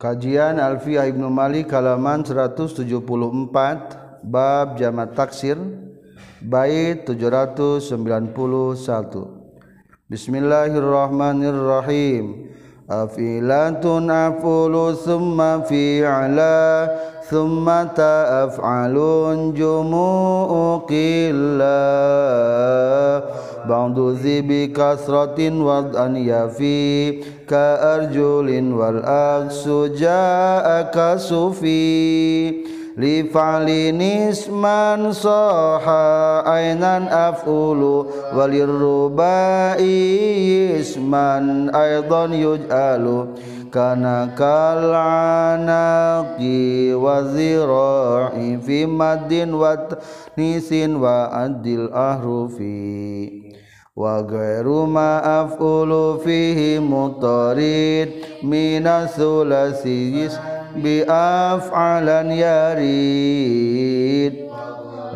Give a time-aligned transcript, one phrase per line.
[0.00, 2.88] Kajian Alfiyah Ibnu Malik halaman 174
[4.24, 5.60] bab jamak taksir
[6.40, 7.84] bait 791
[10.08, 12.48] Bismillahirrahmanirrahim.
[12.88, 16.88] Afilatun afulu summa fi'ala
[17.28, 22.40] summa ta'af'alun jumu'u qillah
[23.70, 32.66] ba'du zibi kasratin wad'an yafi ka arjulin wal aksu ja'aka sufi.
[33.00, 39.78] Li fa'lin isman soha ainan af'ulu walirrubai
[40.82, 43.38] isman aidan yuj'alu.
[43.70, 45.70] Kana kal'anaqi
[46.98, 49.78] wa zira'i fi maddin wa
[50.34, 53.39] nisin wa adil ahrufi
[54.00, 59.12] wa ghairu ma'afulu fihi mutarid minas
[60.80, 64.48] bi af'alan yarid.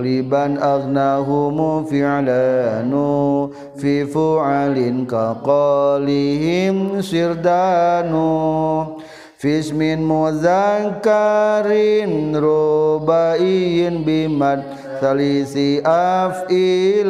[0.04, 3.46] Liban agnahumu fi'lanu
[3.78, 8.98] fi fu'alin ka qalihim sirdanu.
[9.38, 14.66] Fismin muzakkarin rubaiyin bimad
[15.00, 17.02] salisi af'ilatun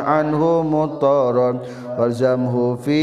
[0.00, 1.60] anhu mutaron
[1.98, 3.00] walzamhu fi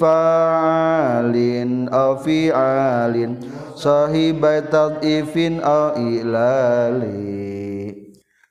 [0.00, 3.36] fa'alin aw fi'alin
[3.76, 7.59] sahibai tad'ifin aw ilali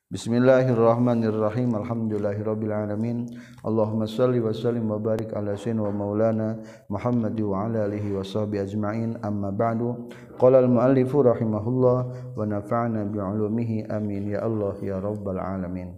[0.09, 1.69] Bismillahirrahmanirrahim.
[1.69, 3.29] Alhamdulillahirabbil alamin.
[3.61, 6.57] Allahumma shalli wa sallim wa barik ala sayyidina wa maulana
[6.89, 9.21] Muhammad wa ala alihi wa sahbihi ajma'in.
[9.21, 10.09] Amma ba'du.
[10.41, 11.97] Qala al muallif rahimahullah
[12.33, 13.85] wa nafa'na bi 'ulumihi.
[13.85, 14.33] Amin.
[14.33, 15.93] Ya Allah ya rabbal alamin.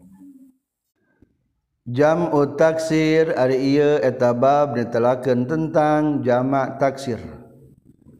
[1.87, 3.31] Jam'u taksir.
[3.31, 7.23] Ari ieu eta bab tentang jamak taksir.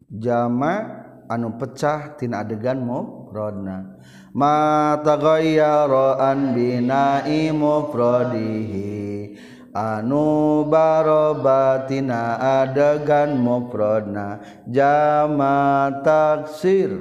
[0.07, 2.79] Jamak anu pecah tina adegan
[3.31, 3.95] mufradna.
[4.33, 9.37] Ma taghayyara an bina'i mufradihi.
[9.73, 14.43] Anu barobatina adegan mufradna.
[14.69, 16.91] Jama taksir.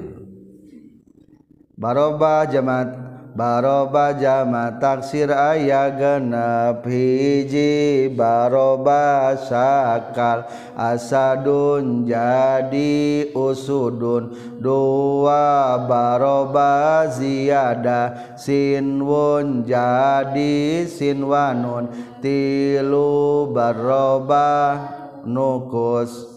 [1.78, 6.86] Baroba jama baroba jama taksir aya genep.
[6.86, 10.46] Hiji baroba sakal
[10.78, 14.30] asadun jadi usudun.
[14.62, 21.90] Dua baroba ziyada sinwun jadi sinwanun.
[22.22, 24.78] Tilu baroba
[25.26, 26.29] nukus.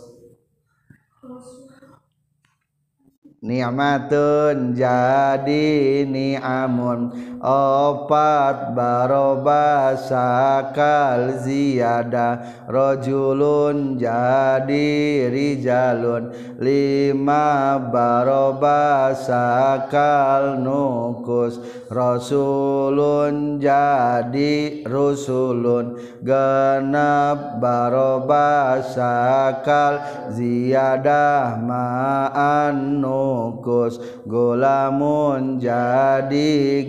[3.44, 5.68] niamatun jadi
[6.08, 7.12] niamun.
[7.44, 12.40] Opat baroba sakal ziyada
[12.72, 16.32] Rojulun jadi rijalun.
[16.64, 21.60] Lima baroba sakal nukus
[21.92, 26.00] Rasulun jadi rusulun.
[26.24, 30.00] Genap baroba sakal
[30.32, 34.00] ziyadah ma'an nukus.
[34.24, 36.88] Golamun jadi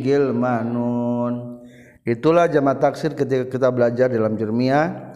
[2.04, 5.14] itulah jama taksir ketika kita belajar dalam jermiah.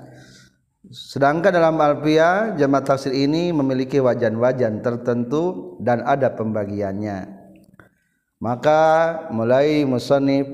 [0.89, 7.29] Sedangkan dalam alfiah jama taksir ini memiliki wajan-wajan tertentu dan ada pembagiannya.
[8.41, 8.81] Maka
[9.35, 10.49] mulai musannif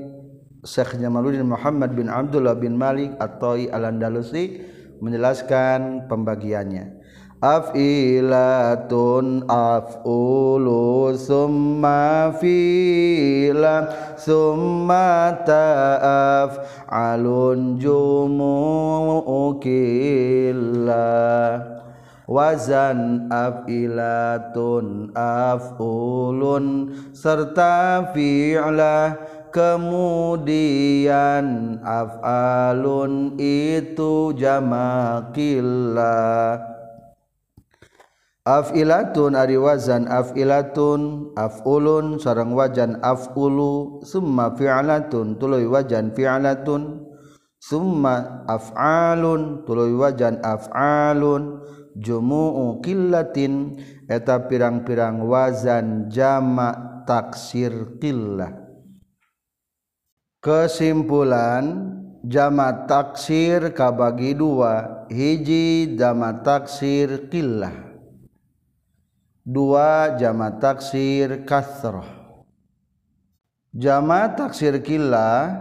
[0.65, 4.65] Syekh Jamaluddin Muhammad bin Abdullah bin Malik atau Al-Andalusi
[4.97, 7.04] menjelaskan pembagiannya
[7.43, 16.57] afilatun afulu summa fila summa ta'af
[16.87, 18.73] alun jumu'ukilla
[22.25, 29.13] wazan afilatun afulun serta fi'lah
[29.53, 30.67] kemudian
[31.85, 35.95] afalun itu jamakillah
[38.45, 47.09] Afilatun ari wazan afilatun afulun sarang wajan afulu summa fi'latun tuluy wajan fi'latun
[47.57, 51.65] summa af'alun tuluy wajan af'alun
[51.97, 58.53] jumu'u qillatin eta pirang-pirang wazan jama' taksir qillah.
[60.37, 67.94] Kesimpulan jama' taksir kabagi dua hiji jama' taksir qillah
[69.45, 72.09] dua jama taksir kasroh.
[73.77, 75.53] Jama taksir kila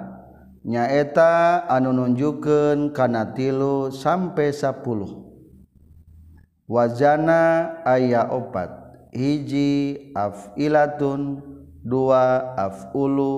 [0.65, 5.29] nyaeta anu nunjukkeun kana tilu sampai sepuluh
[6.65, 8.73] wazana aya opat.
[9.15, 11.53] Hiji af'ilatun.
[11.85, 13.35] Dua af'ulu.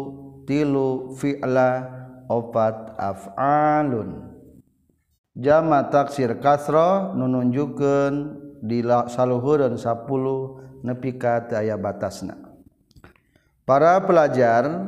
[0.47, 1.93] Tilu fi'la.
[2.27, 4.35] Opat af'alun.
[5.37, 12.35] Jama taksir kasrah nununjukkeun di saluhureun 10 nepi ka aya batasna.
[13.67, 14.87] Para pelajar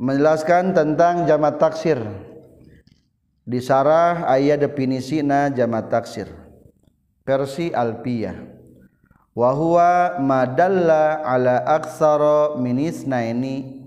[0.00, 2.00] menjelaskan tentang jama taksir.
[3.44, 6.28] Di sarah ayat definisi na jama taksir.
[7.24, 8.36] Versi alpiyah.
[9.36, 13.80] Wahwa madalla ala aksara minisna ini.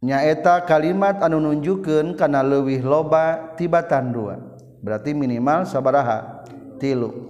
[0.00, 4.40] Nyaeta kalimat anu nunjukkeun kana leuwih loba tibatan dua.
[4.80, 6.39] Berarti minimal sabaraha
[6.80, 7.28] tilu.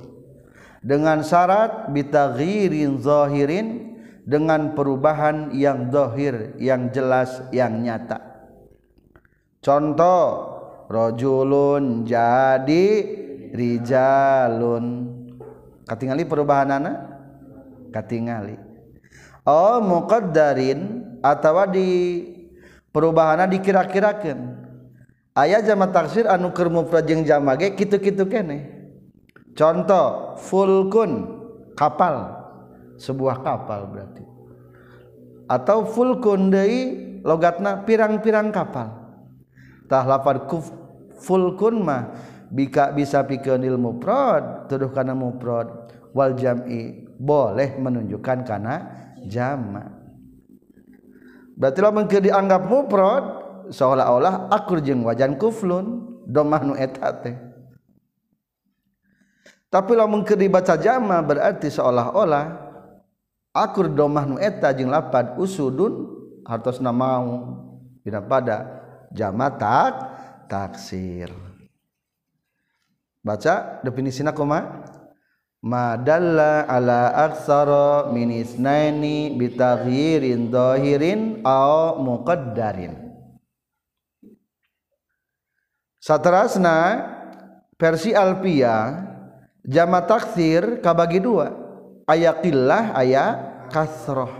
[0.81, 8.17] Dengan syarat bitaghirin zahirin dengan perubahan yang zahir yang jelas yang nyata.
[9.61, 10.25] Contoh
[10.89, 12.87] rajulun jadi
[13.53, 14.87] rijalun.
[15.85, 16.97] Katingali perubahan anak
[17.93, 18.57] katingali.
[19.45, 21.89] Oh muqaddarin atau di
[22.89, 24.71] perubahan dikira-kirakan.
[25.37, 27.23] Ayat jama taksir anu keur mufrad jeung
[27.77, 28.80] kitu-kitu kene
[29.57, 31.41] contoh fulkun
[31.75, 32.39] kapal.
[33.01, 34.25] Sebuah kapal berarti.
[35.49, 36.93] Atau fulkun dari
[37.25, 38.93] logatna pirang-pirang kapal.
[39.89, 40.69] Tah lapar kuf
[41.25, 42.13] fulkun mah
[42.53, 48.77] bika bisa pikeun ilmu prod tuduh kana mufrad wal jam'i boleh menunjukkan karena
[49.25, 49.97] jama.
[51.57, 53.25] Berarti lamun keur dianggap mufrad
[53.73, 56.05] seolah-olah akur jeung wajan kuflun.
[56.31, 57.50] Domah nu eta teh.
[59.71, 62.69] Tapi lamun keur dibaca jama berarti seolah-olah
[63.55, 67.57] akur domah nu eta jeung lapad usudun hartosna mau.
[68.01, 68.81] Dina pada
[69.13, 69.93] jama tak
[70.49, 71.29] taksir.
[73.21, 74.89] Baca definisina kumaha
[75.61, 82.97] madalla ala aksara min isnaini bitaghirin dhahirin aw muqaddarin.
[86.01, 87.05] Saterasna
[87.77, 89.10] versi alpia
[89.65, 91.53] jama taksir kabagi dua.
[92.09, 93.25] Ayakillah aya
[93.71, 94.31] kasroh.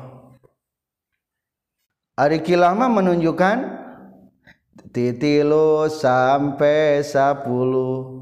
[2.19, 3.81] Ari kilama menunjukkan
[4.91, 8.21] titilu sampai sepuluh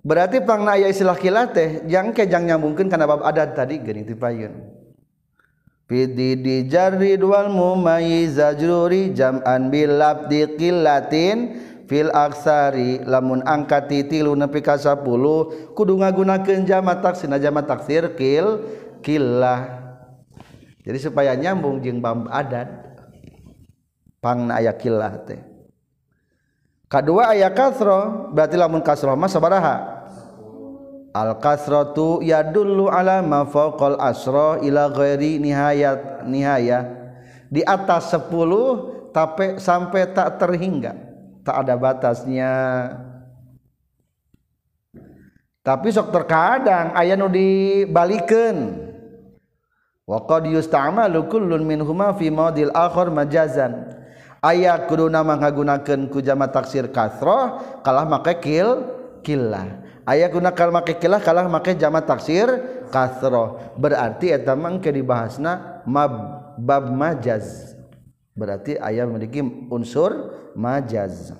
[0.00, 4.16] berarti pangna aya istilah kilah teh jang kejang nyambungkeun kana bab adat tadi geuning ti
[4.16, 4.80] payun
[5.90, 11.58] Fidi di jarri dual mumayyiz ajruri jam'an bil labdi qillatin
[11.90, 15.02] fil aksari lamun angkat tilu nepi ka 10
[15.74, 17.26] kudu ngagunakeun jamak taksir.
[17.42, 18.62] Jamak taksir kil
[19.02, 19.82] killah.
[20.86, 22.70] Jadi supaya nyambung jeung bab adat
[24.22, 25.42] pangna aya killah teh.
[26.86, 29.98] Kedua ayat kasro berarti lamun kasro mah sabaraha?
[31.10, 36.86] Al kasratu yadullu ala ma faqal asra ila ghairi nihayat nihaya
[37.50, 38.30] di atas 10
[39.10, 41.09] tapi sampai tak terhingga
[41.44, 42.52] tak ada batasnya.
[45.60, 48.80] Tapi sok terkadang aya nu dibalikeun
[50.08, 53.92] wa qad yusta'malu kullun minhuma fi mawdil akhar majazan.
[54.40, 58.88] Aya kuduna manggunakeun ku jama taksir kasrah kalah make kil
[59.20, 59.84] killah.
[60.08, 62.48] Aya guna kalah make killah kalah make jama taksir
[62.88, 63.76] kasrah.
[63.76, 67.76] Berarti eta mah ke dibahasna mab bab majaz.
[68.34, 71.34] Berarti ayat memiliki unsur majaz.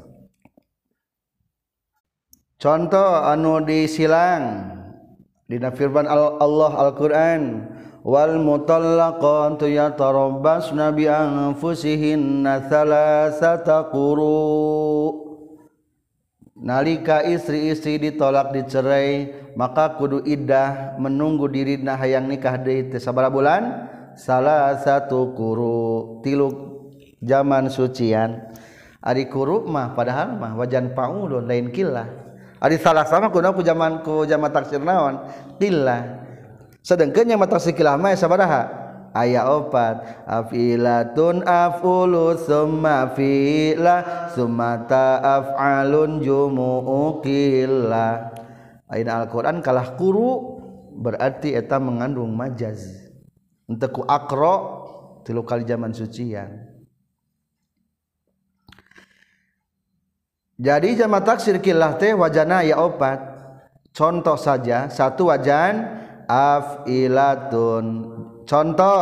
[2.61, 4.77] Contoh anu disilang
[5.49, 7.73] dina firman Allah Al-Qur'an
[8.05, 15.31] wal mutallaqatu yatarabbasna bi anfusihinna thalathata quru.
[16.61, 23.63] Nalika istri-istri ditolak dicerai maka kudu iddah menunggu dirina hayang nikah teh sabaraha bulan?
[24.21, 26.70] Salah satu kuru tilu
[27.21, 28.51] zaman sucian.
[29.01, 34.05] Ari kuru mah padahal mah wajan paulun lain killah ari salah sama kudu ku zaman
[34.05, 35.25] ku zaman taksir naon?
[35.57, 36.21] Killah
[36.85, 38.79] sedangkannya mata sikilama sabaraha?
[39.11, 40.23] Ayat opat.
[40.23, 48.31] Afilatun afulu summa fila sumata af'alun jumu'u killa.
[48.87, 50.63] Ayat Al-Quran kalah kuru
[50.95, 53.11] berarti eta mengandung majaz.
[53.67, 54.55] Untuk ku akro
[55.27, 56.70] tilu kali zaman sucian
[60.61, 63.17] jadi jama taksir kilah teh wajana ya opat.
[63.97, 65.89] Contoh saja satu wajan
[66.29, 67.87] afilatun.
[68.45, 69.01] Contoh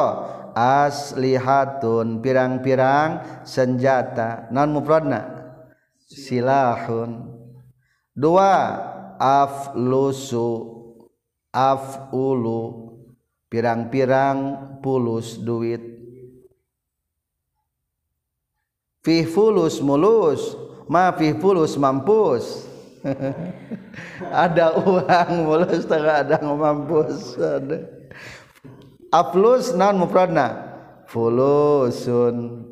[0.55, 4.47] aslihatun pirang-pirang senjata.
[4.55, 5.27] Non mufradna?
[6.07, 7.27] Silahun.
[8.15, 8.55] Dua
[9.19, 10.79] aflusu
[11.50, 12.87] afulu.
[13.50, 14.38] Pirang-pirang
[14.79, 15.83] pulus duit.
[19.03, 22.66] Fi fulus mulus ma fi fulus mampus.
[24.33, 27.38] Ada uang mulus tengah ada mampus.
[27.38, 27.87] Ada.
[29.14, 30.66] Aflus non mufradna.
[31.07, 32.68] Fulusun.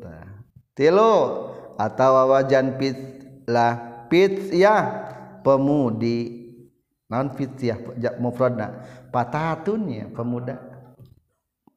[0.77, 1.15] Tilu
[1.77, 2.97] atau wajan pit
[3.49, 5.05] lah pit ya
[5.41, 6.49] pemudi.
[7.07, 7.79] Non fit ya
[8.19, 8.83] mufradna.
[9.09, 10.59] Patatunnya pemuda.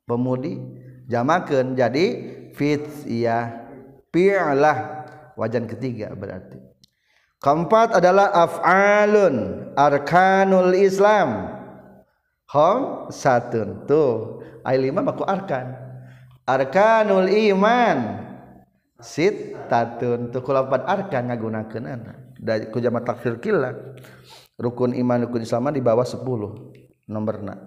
[0.04, 0.58] Pemudi.
[1.06, 2.06] Jamakan jadi
[2.54, 3.66] fit ya
[4.14, 4.99] pi'lah
[5.40, 6.60] wajan ketiga berarti.
[7.40, 11.56] Keempat adalah af'alun arkanul islam.
[12.52, 13.88] Hom satun.
[13.88, 15.72] Tuh ay lima maku arkan.
[16.44, 18.28] Arkanul iman.
[19.00, 20.28] Sit tatun.
[20.28, 21.88] Tuh kulapan arkan ngagunakeun
[22.36, 23.96] dari kujama takfir kila.
[24.60, 26.20] Rukun iman rukun islam di bawah 10
[27.10, 27.58] nomorna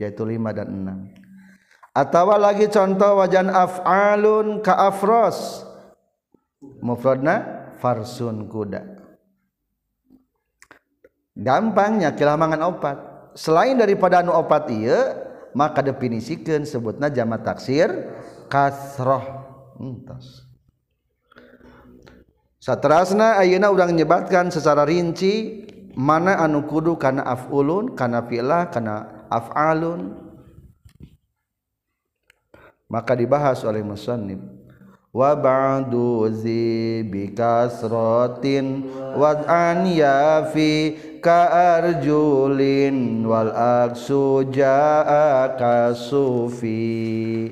[0.00, 5.68] yaitu 5 dan 6 atawa lagi contoh wajan af'alun ka afros
[6.60, 9.00] mufrodna farsun kuda.
[11.36, 12.98] Gampangnya kilamangan opat.
[13.38, 15.16] Selain daripada anu opat iya
[15.56, 17.88] maka definisikan sebutnya jama taksir
[18.50, 19.24] kasroh.
[19.80, 20.44] Hmm, Entos
[22.60, 25.64] Satrasna ayeuna urang nyebatkan secara rinci
[25.96, 30.28] mana anu kudu kana afulun kana fi'lah kana af'alun.
[32.90, 34.59] Maka dibahas oleh musannif.
[35.10, 38.86] Wa ba'du zi bi kasratin
[39.50, 41.50] an yafi ka
[41.82, 47.50] arjulin wal aksu jaa kasufi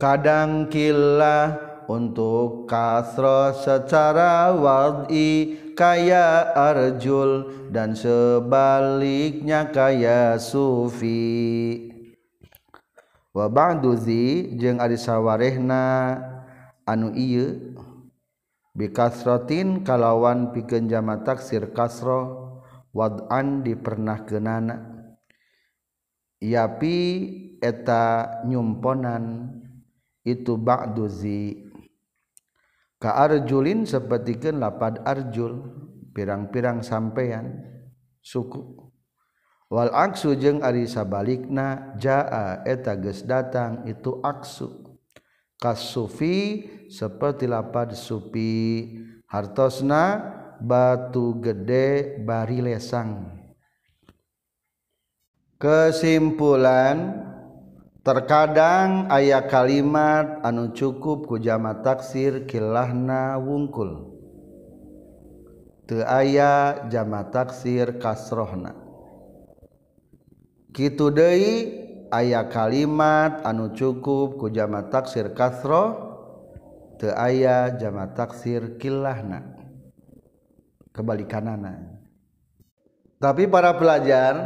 [0.00, 1.52] kadang kila
[1.84, 11.95] untuk kasro secara wad'i kaya arjul dan sebaliknya kaya sufi
[13.36, 16.16] wa wabaduzi jeung ari sawarehna
[16.88, 17.76] anu ieu
[18.72, 22.48] bikasrotin kalawan pikeun jama taksir kasro
[22.96, 24.96] wad'an dipernahkeunana.
[26.40, 26.96] Yapi
[27.60, 29.52] eta nyumponan
[30.24, 31.68] itu ba'duzi
[32.96, 35.60] ka arjulin sapertikeun lapad arjul
[36.16, 37.52] pirang-pirang sampean
[38.24, 38.85] suku.
[39.66, 44.86] Wal aksu jeung ari sabalikna jaa eta geus datang itu aksu.
[45.58, 48.94] Kasufi seperti lapad sufi
[49.26, 50.22] hartosna
[50.62, 53.34] batu gede bari lesang.
[55.58, 57.26] Kesimpulan
[58.06, 64.14] terkadang ayat kalimat anu cukup ku jama taksir kilahna wungkul.
[65.90, 68.85] Teu aya jama taksir kasrohna.
[70.76, 71.72] Kitu deui
[72.12, 75.96] aya kalimat anu cukup ku jama taksir kasro
[77.00, 79.56] teu aya jama taksir kilahna
[80.92, 81.96] kebalikanana.
[83.16, 84.36] Tapi para pelajar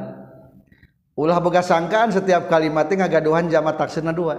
[1.19, 4.39] ulah boga sangkaan setiap kalimatnya ngagaduhan jama taksirna dua.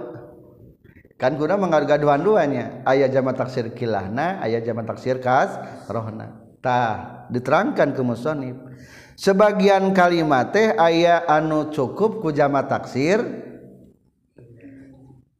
[1.20, 5.54] Kan kuna mengagaduhan duanya aya jama taksir kilahna aya jama taksir kas
[5.92, 8.56] rohna tah diterangkan ke musonib
[9.22, 13.22] sebagian kalimat teh aya anu cukup ku jama taksir.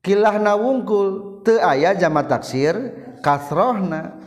[0.02, 2.74] Kilahna wungkul te aya jama taksir
[3.22, 4.22] kasrohna.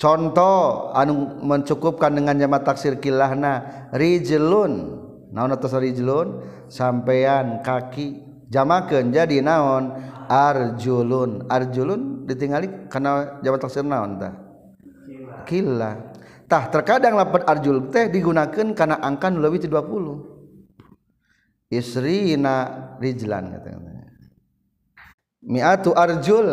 [0.00, 5.00] Contoh anu mencukupkan dengan jama taksir kilahna rijlun.
[5.32, 6.40] Naon atas rijlun?
[6.72, 9.92] Sampean kaki jamakeun jadi naon?
[10.30, 11.44] Arjulun.
[11.52, 14.32] Arjulun ditingali karena jama taksir naon tah?
[15.44, 16.09] Kilah
[16.50, 23.46] terkadang lapar Arjul teh digunakan karena angka lebih 20 istrilan
[25.40, 26.48] Mitu Arjul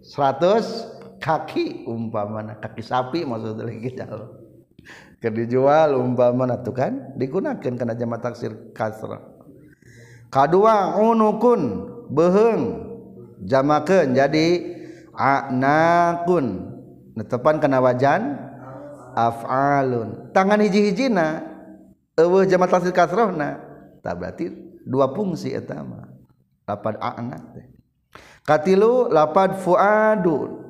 [0.00, 3.60] 100 kaki umpa mana kaki sapi maksud
[5.18, 9.18] dijual umpa mana tuh kan digunakan karena jama taksir kasra.
[10.30, 11.62] K2kun
[12.14, 12.62] beheng
[13.42, 14.46] jamakan jadi
[15.18, 16.70] anakun.
[17.18, 18.47] Netepan kena wajan
[19.18, 20.30] af'alun.
[20.30, 21.42] Tangan hiji-hijina
[22.14, 23.58] eueuh jama tasdid kasrahna
[23.98, 24.54] tah berarti
[24.86, 26.06] dua fungsi eta mah.
[26.68, 27.66] Lapad a'na teh.
[28.46, 30.62] Katilu lapad fuadu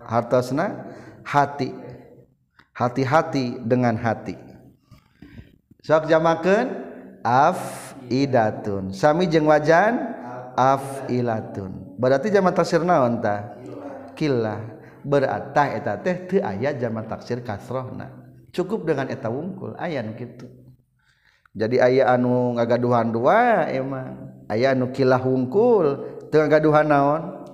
[0.00, 0.88] hartosna
[1.20, 1.76] hati.
[2.72, 4.32] Hati-hati dengan hati.
[5.84, 6.72] Sok jamakeun
[7.20, 8.96] afidatun.
[8.96, 9.98] Sami jeung wajan
[10.56, 12.00] afilatun.
[12.00, 13.60] Berarti jama tasir naon tah?
[14.16, 18.10] Killah beratah teh ayat zaman taksir kasrohna.
[18.52, 20.62] Cukup dengan eta wungkul ayat gitu
[21.52, 24.32] jadi ayah anu ngagaduhan dua emang.
[24.48, 26.00] Ayah anu kilah wungkul
[26.32, 27.44] tengah gaduhan naon?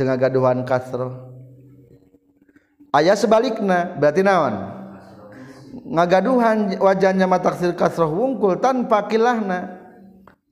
[0.00, 1.28] Tengah gaduhan kasroh.
[2.96, 4.54] Ayah sebaliknya berarti naon?
[5.70, 9.76] Ngagaduhan wajahnya mataksir kasroh wungkul tanpa kilahna.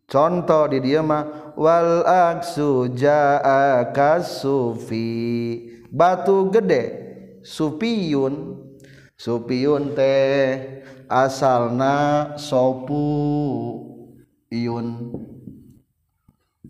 [0.08, 7.08] Contoh di dia mah wal aksu jaa kasufi batu gede.
[7.44, 8.60] Supiyun
[9.16, 13.04] supiyun teh asalna sopu.
[14.48, 14.86] Iun.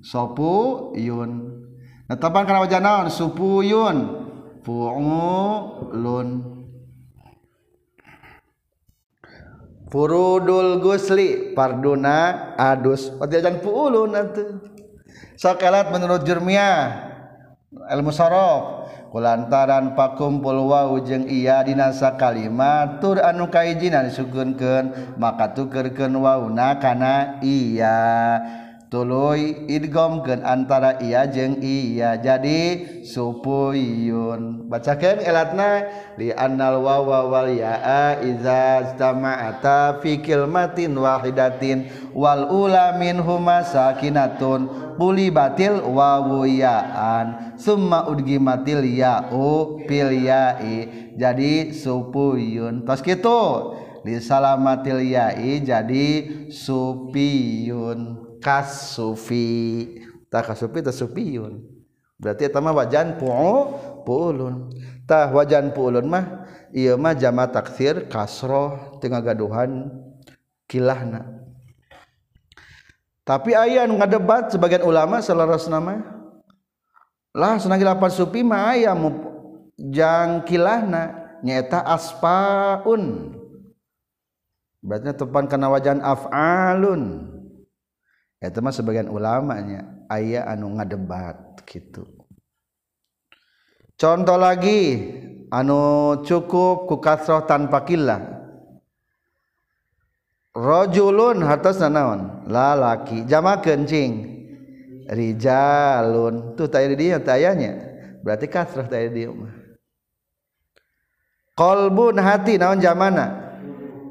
[0.02, 0.52] Sopu
[0.98, 1.30] iun.
[2.08, 3.06] Nah tapan kana wajan naon?
[3.10, 3.98] Supuyun
[4.62, 6.28] fuulun
[9.90, 11.54] furudul gusli.
[11.54, 13.14] Parduna adus.
[13.18, 14.62] Wajan fuulun atuh.
[15.38, 15.62] Sok
[15.94, 17.08] menurut jurmiah.
[17.68, 26.16] ilmu sorof kulantaran pakumpul wau jeung iya dinasa kalimat tur anu kaijinan sugunkeun maka tukerkeun
[26.16, 28.00] wauna kana iya.
[28.88, 34.68] tuluy idgomkeun antara iya jeung iya jadi supuyun.
[34.68, 43.64] Bacakeun elatna di annal wawa wal yaa iza istama'ata fi kalimatin wahidatin wal ula minhuma
[43.64, 51.12] sakinatun quli batil wawu yaan summa udgimatil ya'u fil ya'i.
[51.18, 52.87] Jadi supuyun.
[52.87, 53.75] Tos kitu
[54.07, 56.07] disalamatil ya'i jadi
[56.52, 58.27] supiyun.
[58.40, 59.87] kasufi
[60.33, 61.62] tak kasufi tak sufiyun
[62.18, 64.73] berarti eta mah wajan pu'u pu'ulun.
[65.04, 69.92] Tah wajan pu'ulun mah ieu mah jama taksir kasroh tengah gaduhan
[70.64, 71.28] kilahna.
[73.28, 76.00] Tapi ayah ngadebat sebagian ulama selaras nama
[77.37, 78.97] lah senang lapan sufi mah ayah
[79.76, 83.37] jang kilahna nyata aspaun.
[84.81, 87.38] Berarti tepan karena wajan af'alun.
[88.38, 90.07] Itu mah sebagian ulamanya.
[90.07, 92.07] Ayah anu ngadebat gitu.
[93.98, 95.11] Contoh lagi
[95.51, 98.38] anu cukup ku kasroh tanpa kilah.
[100.55, 102.46] Rojulun hartos naon?
[102.46, 103.27] Lalaki.
[103.27, 104.38] Jama kencing.
[105.11, 106.55] Rijalun.
[106.55, 107.74] Tuh tadi dia tayanya
[108.22, 109.51] berarti kasroh tadi dia mah.
[111.59, 113.51] Kolbun hati naon jamana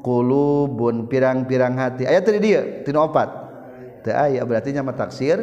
[0.04, 2.04] kulubun pirang-pirang hati.
[2.04, 3.47] Ayat tadi dia tino opat
[4.06, 5.42] aya berarti nyama taksir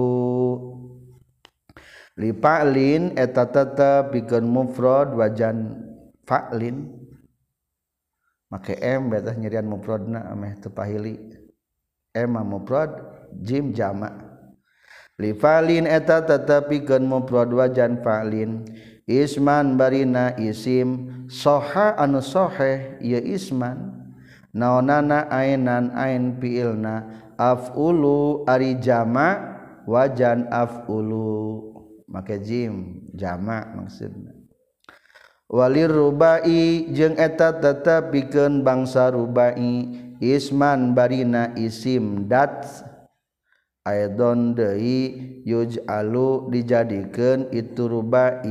[2.17, 5.77] Li fa'lin eta tetep pikeun mufrad wajan
[6.25, 6.97] fa'lin.
[8.49, 11.19] Make m betah nyerian mufradna ameh teu pahili
[12.15, 12.89] m mufrad
[13.43, 14.26] jim jamak
[15.17, 18.69] Lifalin eta tetepikeun mufrad wajan fa'lin.
[19.09, 23.97] Isman barina isim soha anu soheh ya isman.
[24.53, 29.57] Naonana ainan ain fi'ilna afulu ari jama
[29.89, 31.65] wajan afulu.
[32.05, 34.37] Make jim jama maksudna.
[35.49, 39.87] Walir rubai jeung eta tetepikeun bangsa rubai
[40.21, 42.67] isman barina isim dat
[43.87, 48.43] aidon deui yuj'alu dijadikeun itu rubai.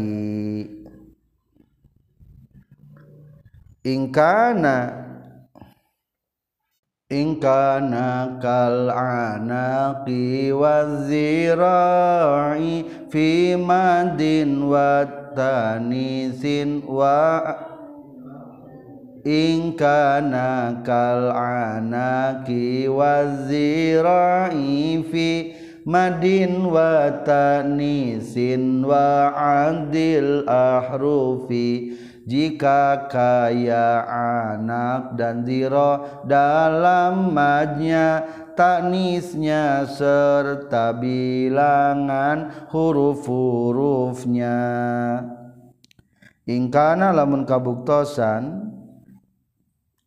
[3.86, 5.06] Ingkana
[7.06, 11.86] ingkana kal anaqi wazira'i
[13.06, 17.46] fi madin wa tanisin wa
[19.26, 24.54] ingkana kal anaki wazira'i
[25.10, 25.50] fi
[25.82, 32.06] madin watanisin wa'adil ahrufi.
[32.26, 34.02] Jika kaya
[34.50, 38.26] anak dan ziro dalam madnya
[38.58, 44.58] taknisnya serta bilangan huruf-hurufnya.
[46.50, 48.74] Ingkana lamun kabuktosan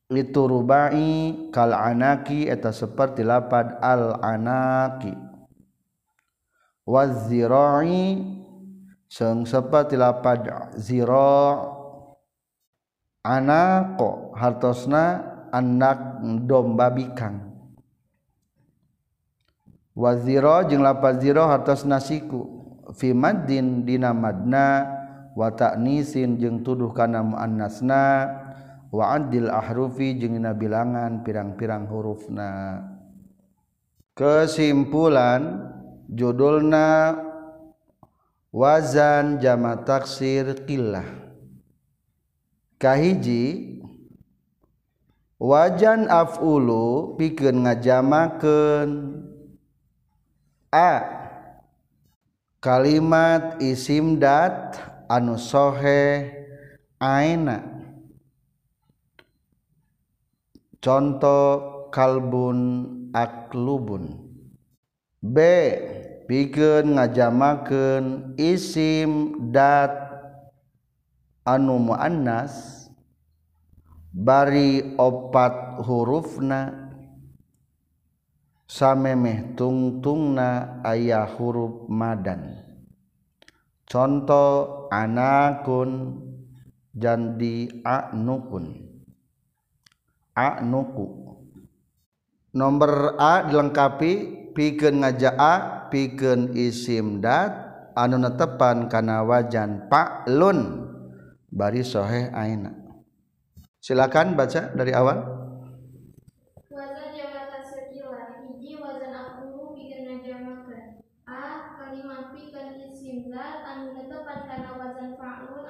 [0.10, 5.14] itu rubai kal anaki eta seperti lapad al anaki.
[6.90, 8.18] Wazira'i
[9.06, 10.50] seng seperti lapad
[10.82, 11.62] zira'
[13.22, 15.22] anako hartosna
[15.54, 17.46] anak domba bikang.
[19.94, 22.50] Waziro jeung lapaz ziro hartos nasiku
[22.98, 24.98] fi maddin dina madna.
[25.38, 28.26] Wa ta'nisin jeung tuduh kana muannasna
[28.90, 32.82] waadil ahrufi jeung dina bilangan pirang-pirang hurufna.
[34.18, 35.72] Kesimpulan
[36.12, 37.16] judulna
[38.52, 41.06] wazan jama taksir qillah.
[42.82, 43.80] Kahiji
[45.40, 48.92] wajan afulu pikeun ngajamakeun.
[50.70, 51.02] A
[52.60, 54.76] kalimat isim dat
[55.08, 56.28] anu sohe
[57.00, 57.79] aina.
[60.80, 62.60] contoh kalbun
[63.14, 64.30] aklubun
[65.20, 65.38] B.
[66.30, 69.90] Pikeun ngajamakeun isim dat
[71.42, 72.86] anu muannas
[74.14, 76.94] bari opat hurufna
[78.70, 82.62] samemeh tungtungna ayah huruf madan.
[83.90, 86.22] Contoh anakun
[86.94, 88.89] jandi anukun.
[90.40, 91.06] Aknukun aknuku
[92.56, 94.12] nomor A dilengkapi
[94.56, 95.54] pikeun ngaja A
[95.92, 99.92] pikeun isim dat anu netepan kana wajan
[100.30, 100.88] lun
[101.50, 102.72] bari soheh aina.
[103.80, 105.18] Silakan baca dari awal.
[111.30, 111.70] A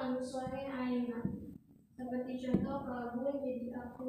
[0.00, 0.24] anu
[2.00, 4.08] seperti contoh kalbun jadi aku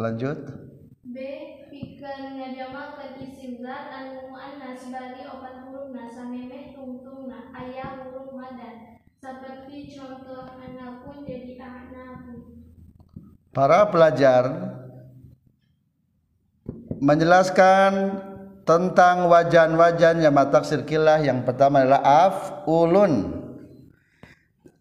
[0.00, 0.38] lanjut
[1.04, 1.16] B
[1.70, 9.96] pikeun ngajamakeun isim zat anu muannas bari opat hurufna samemeh tungtungna aya huruf madan seperti
[9.96, 12.66] contoh anakun jadi anakun.
[13.54, 14.44] Para pelajar
[17.00, 17.92] menjelaskan
[18.68, 23.44] tentang wajan-wajan yang taksir kilah yang pertama adalah afulun.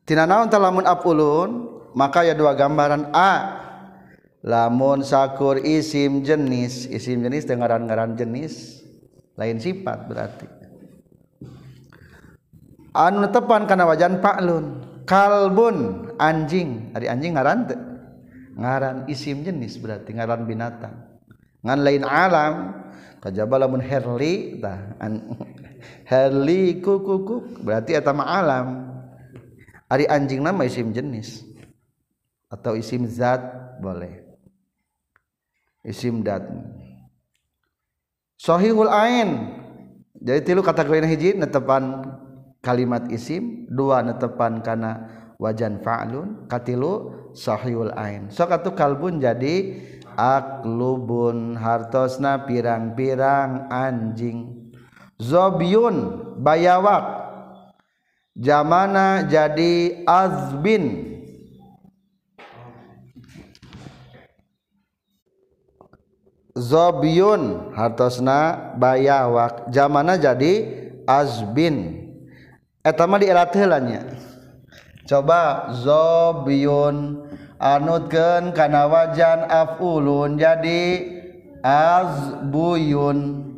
[0.03, 1.49] Tina naon lamun afulun
[1.95, 3.62] maka ya dua gambaran a
[4.43, 8.83] lamun sakur isim jenis isim jenis dengan ngaran jenis
[9.39, 10.47] lain sifat berarti.
[12.93, 16.93] Anu tepan karena wajan paklun kalbun anjing.
[16.93, 17.75] Hari anjing ngaran te?
[18.53, 20.93] ngaran isim jenis berarti ngaran binatang.
[21.65, 22.53] Ngan lain alam
[23.17, 24.93] kajaba lamun herli tah
[26.11, 28.93] herli kukukuk berarti eta alam.
[29.89, 31.45] Ari anjing nama isim jenis
[32.49, 33.41] atau isim zat
[33.81, 34.22] boleh
[35.83, 36.43] isim dat.
[38.39, 39.59] Sohihul ain.
[40.23, 42.03] Jadi tilu kategori hiji netepan
[42.63, 48.31] kalimat isim dua netepan karena wajan fa'lun katilu sahihul ain.
[48.31, 49.83] Sok katu kalbun jadi
[50.15, 54.71] aklubun hartosna pirang-pirang anjing.
[55.19, 57.21] Zobyun bayawak.
[58.33, 61.12] Jamana jadi azbin.
[66.53, 70.65] zobyun hartosna bayawak zamana jadi
[71.09, 72.05] azbin.
[72.83, 73.55] Etama di elat
[75.03, 77.25] coba zobyun
[77.59, 80.81] anutkeun kana wajan afulun jadi
[81.63, 83.49] azbuyun.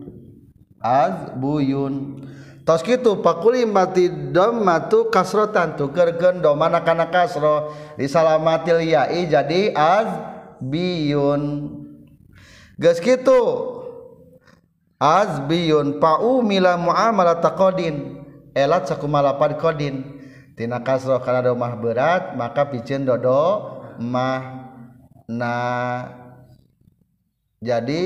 [0.85, 2.21] Azbuyun.
[2.65, 11.43] Tos kitu pakuli mati dhammatu kasrotan tukeurkeun domana kana kasro disalamatil yai jadi azbiyun.
[12.75, 13.41] geus kitu
[14.99, 18.23] azbiyun paumila muamalah taqadin
[18.55, 19.95] elat sakumalapan kodin.
[20.55, 24.71] Tina kasroh kana do mah berat maka piceun dodo mah
[25.27, 25.55] na.
[27.59, 28.03] Jadi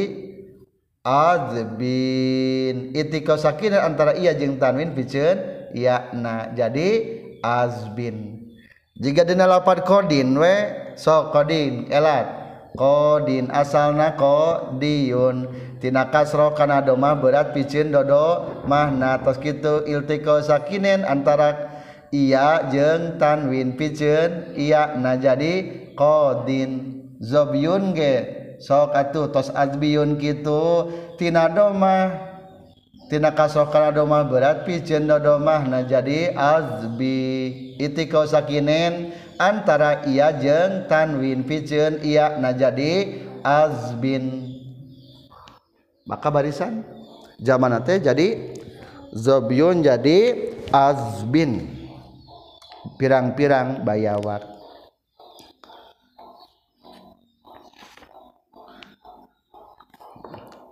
[1.06, 5.38] azbin itika sakina antara iya jeung tanwin piceun
[5.78, 6.50] ya na.
[6.58, 8.50] Jadi azbin
[8.98, 10.56] jika dina lapan kodin we
[10.98, 12.39] so kodin elat.
[12.80, 15.52] qadin asalna qdiyun
[15.84, 19.20] tina kasra kana doma berat picin dodo mahna.
[19.20, 21.76] Tos kitu iltiqa sakinen antara
[22.16, 28.16] iya jeung tanwin picin iya na jadi qadin zobyun ge.
[28.64, 30.88] Sok atuh tos azbiyun kitu.
[31.20, 32.16] Tina doma
[33.12, 35.84] tina kasro kana doma berat picin dodo mahna.
[35.84, 37.28] Jadi azbi.
[37.80, 44.52] Itika sakinen antara iya jeung tanwin picin iya na jadi azbin.
[46.04, 46.84] Maka barisan
[47.40, 48.60] zaman teh jadi
[49.16, 51.80] zobyun jadi azbin.
[53.00, 54.44] Pirang-pirang bayawat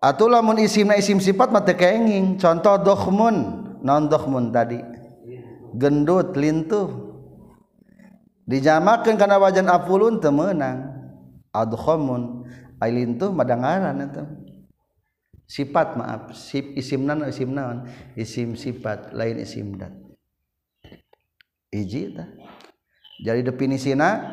[0.03, 3.35] atau lamun isim na isim sifat mata kenging contoh dohmun
[3.79, 4.83] non dohmun tadi.
[5.71, 7.06] Gendut lintuh
[8.47, 10.95] dijamakan karena wajan afulun temenang
[11.51, 12.47] adkhamun
[12.79, 14.23] ay lintuh madangaran itu
[15.47, 17.87] sifat maaf sip isim nan isim naon?
[18.15, 19.91] Isim sifat lain isim dat.
[21.71, 22.25] Hiji ta
[23.23, 24.23] jadi definisina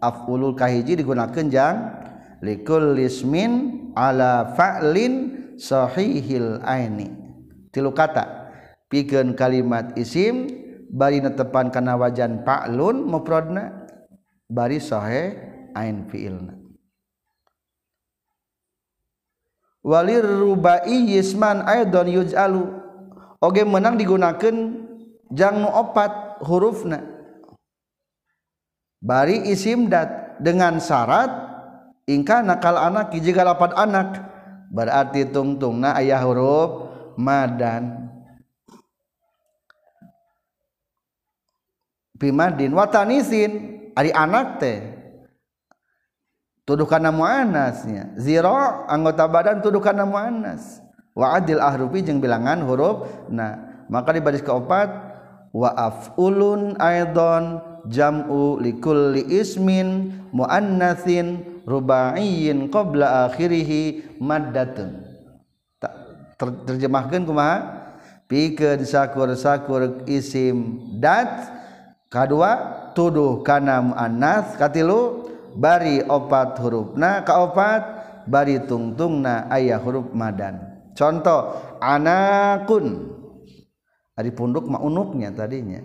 [0.00, 1.76] afulul kahiji digunakan jang
[2.40, 7.12] likul lismin ala fa'lin sahihil aini.
[7.70, 8.48] Tilu kata
[8.88, 10.48] pikeun kalimat isim
[10.90, 13.86] bari netepan kana wajan fa'lun mufradna
[14.50, 15.38] bari sahe
[15.78, 16.58] ain fi'ilna.
[19.80, 22.68] Walir rubai yisman aidon yuj'alu.
[23.40, 24.52] Oge menang digunakan
[25.32, 27.00] jang nu opat hurufna.
[29.00, 31.32] Bari isim dat dengan syarat
[32.04, 34.20] ingka nakal anak jika lapat anak.
[34.68, 38.12] Berarti tungtungna ayah huruf madan.
[42.20, 44.78] pimadin watanisin ari anak teh.
[46.68, 50.78] Tuduh kana muannasnya zira anggota badan tuduh kana muannas
[51.18, 54.86] wa adil ahrufi jeung bilangan huruf nah maka di baris keempat
[55.50, 57.58] wa afulun aidon
[57.90, 65.10] jam'u likulli ismin muannatsin rubaiyin qabla akhirih maddatun.
[66.38, 67.56] Terjemahkan kumaha?
[68.30, 71.50] Pikeun sakur-sakur isim dat
[72.10, 72.52] kadua
[72.92, 76.98] tuduh kana muannas katilu bari opat huruf.
[76.98, 77.82] Na kaopat
[78.26, 80.58] bari tungtung na ayah huruf madan.
[80.98, 83.16] Contoh anakun.
[84.18, 85.80] Ari punduk maunuknya tadinya.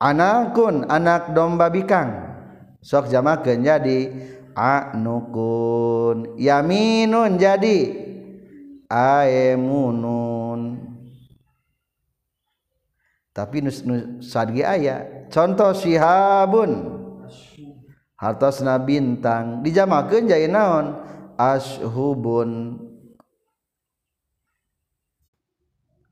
[0.00, 2.32] Anakun anak domba bikang.
[2.80, 4.08] Sok jamakeun jadi
[4.56, 6.40] anukun.
[6.40, 7.78] Yaminun jadi
[8.88, 10.49] aemunun
[13.30, 15.26] tapi nus, nus aya.
[15.30, 16.98] Contoh sihabun.
[18.18, 19.64] Hartosna bintang.
[19.64, 20.98] Dijamakeun jadi naon?
[21.40, 22.76] Ashubun.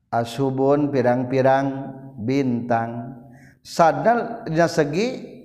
[0.09, 3.13] Ashubun pirang-pirang bintang.
[3.61, 5.37] Sadal dina segi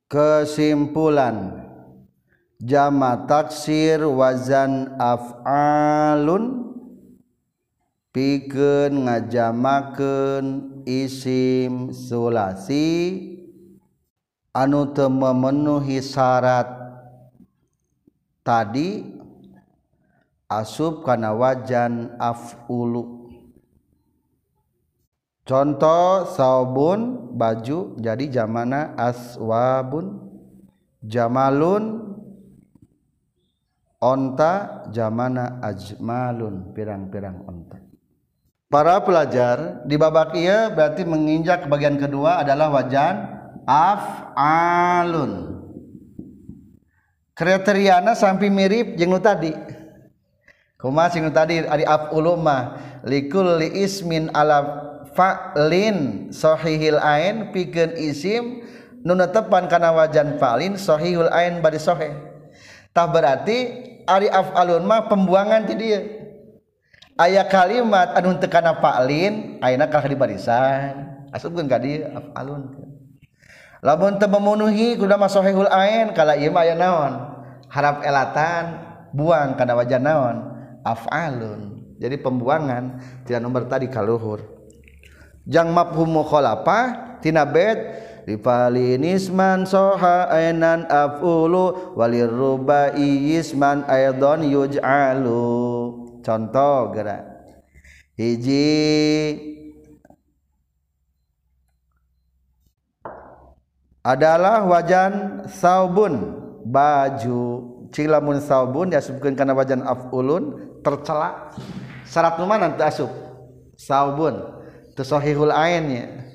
[0.07, 1.65] Kesimpulan
[2.61, 6.71] jama taksir wazan af'alun
[8.15, 10.45] pikeun ngajamakeun
[10.87, 13.34] isim sulasi
[14.55, 16.71] anu memenuhi syarat
[18.39, 19.03] tadi
[20.47, 23.27] asub karena wajan afulu.
[25.45, 30.23] Contoh saubun baju jadi zamana aswabun.
[31.05, 32.17] Jamalun
[34.01, 37.77] onta zamana ajmalun pirang-pirang onta.
[38.73, 43.34] Para pelajar di babak ia berarti menginjak bagian kedua adalah wajan
[43.67, 45.61] af'alun.
[47.35, 49.51] Kriteriana sampai mirip jeung nu tadi.
[50.79, 51.59] Kumaha sing tadi?
[51.65, 54.63] Ari afuluma likul li ismin ala
[55.11, 56.31] fa'lin.
[56.31, 58.63] Sahihil ain pikeun isim
[59.03, 62.15] nu netepan kana wajan fa'lin sahihul ain bari sahih.
[62.95, 65.99] Tah berarti ari af'alun mah pembuangan ti dieu
[67.19, 72.94] aya kalimat anu teu kana fa'lin ayeuna kalah di barisan asupkeun ka dieu af'alun.
[73.85, 77.13] Lamun teu memenuhi kudu mah sahihul ain kala ieu mah aya naon?
[77.69, 78.81] Harap elatan
[79.13, 80.41] buang kana wajah naon?
[80.81, 81.85] Afalun.
[82.01, 82.97] Jadi pembuangan
[83.29, 84.41] tidak nomor tadi kaluhur.
[85.45, 87.77] Jang mafhum mukhalafah tina bed
[88.25, 92.97] Rifalinisman soha ainan afulu walir rubai
[93.37, 95.45] isman aidon yuj'alu.
[96.25, 97.21] Contoh gerak.
[98.17, 98.65] Hiji
[104.05, 107.73] adalah wajan saubun baju.
[107.89, 111.49] Cilamun saubun diasupkeun kana wajan afulun tercela.
[112.05, 113.09] Syarat nu mana asup?
[113.73, 114.37] Saubun.
[114.93, 116.29] Teu sahihul ainnya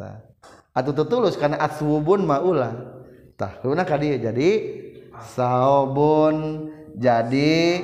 [0.00, 0.24] tah.
[0.72, 2.72] Atuh teu tulus kana aswubun maula
[3.36, 4.16] tah kuna ka dieu.
[4.16, 4.48] Jadi
[5.36, 6.68] saubun.
[7.00, 7.80] Jadi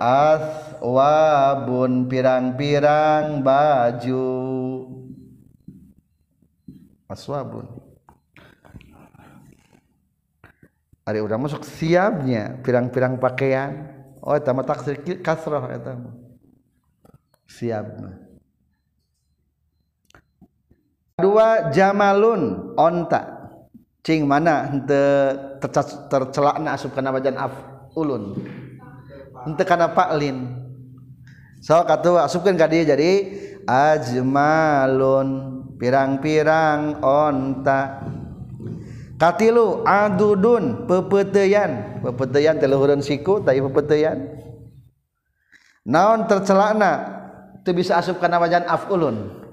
[0.00, 4.37] aswabun pirang-pirang baju
[7.08, 7.66] aswabun
[11.08, 13.96] Ari udah masuk siapnya pirang-pirang pakaian.
[14.20, 16.12] Oh eta mah taksir kasrah eta mah.
[17.48, 17.96] Siap
[21.16, 23.40] dua jamalun onta.
[24.04, 24.68] Cing mana?
[24.68, 25.32] Henteu
[26.12, 27.40] tercelakna asup kana wajan
[27.98, 28.38] ulun
[29.42, 30.54] henteu kana paklin
[31.58, 33.10] so katu asupkeun ka dieu jadi
[33.66, 38.04] ajmalun pirang-pirang onta.
[39.18, 42.02] Katilu adudun pepeteyan.
[42.02, 44.38] Pepeteyan teluhuran siku tapi pepeteyan.
[45.88, 47.18] Naon tercelakna?
[47.62, 49.46] Itu bisa asup kana wajan afulun.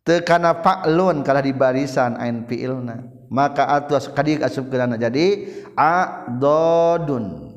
[0.00, 3.28] Teu kana fa'lun kalah di barisan ain fi'ilna.
[3.28, 5.44] Maka atu kadi asup kana jadi
[5.76, 7.52] adodun.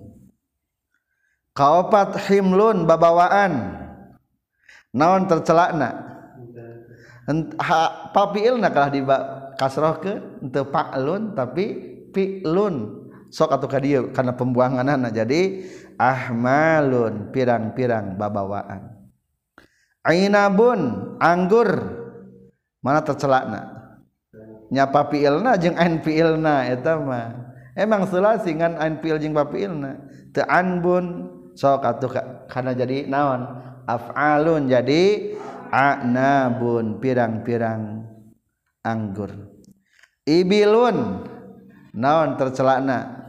[1.55, 3.79] Kaopat himlun babawaan.
[4.91, 6.10] Naon tercelakna
[8.13, 9.01] papilna kalah di
[9.59, 11.65] kasroh ke ente paklun tapi
[12.09, 15.63] pilun sok atau kadieu karena pembuangan anak jadi
[15.95, 18.97] ahmalun pirang-pirang babawaan.
[20.01, 22.01] Ainabun anggur.
[22.81, 23.77] Mana tercelakna?
[24.73, 27.53] Nyapa piilna jeung ain piilna eta mah.
[27.77, 30.01] Emang selasi ngan ain piil jeung papiilna.
[30.33, 32.11] Teu anbun sok atuh
[32.49, 33.45] kana jadi naon?
[33.85, 35.35] Af'alun jadi
[35.71, 38.03] a'nabun pirang-pirang
[38.83, 39.31] anggur.
[40.27, 41.25] Ibilun
[41.95, 43.23] naon tercelakna?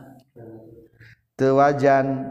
[1.38, 2.28] Tewajan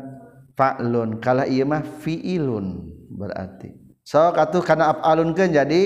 [0.53, 3.73] fa'lun kala ieu mah fi'ilun berarti.
[4.05, 5.81] Sok atuh kana af'alun keun jadi